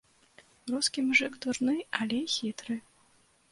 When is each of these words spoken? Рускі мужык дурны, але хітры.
Рускі 0.71 1.03
мужык 1.09 1.37
дурны, 1.45 1.77
але 2.01 2.19
хітры. 2.39 2.81